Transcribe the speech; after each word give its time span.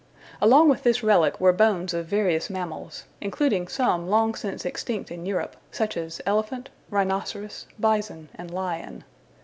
Along 0.41 0.67
with 0.67 0.81
this 0.81 1.03
relic 1.03 1.39
were 1.39 1.53
bones 1.53 1.93
of 1.93 2.07
various 2.07 2.49
mammals, 2.49 3.03
including 3.21 3.67
some 3.67 4.07
long 4.09 4.33
since 4.33 4.65
extinct 4.65 5.11
in 5.11 5.27
Europe, 5.27 5.55
such 5.69 5.95
as 5.95 6.19
elephant, 6.25 6.69
rhinoceros, 6.89 7.67
bison, 7.77 8.29
and 8.33 8.49
lion. 8.49 9.03